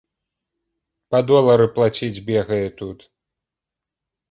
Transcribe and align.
Па 1.11 1.19
долары 1.33 1.67
плаціць, 1.77 2.23
бегае 2.31 2.65
тут. 2.83 2.99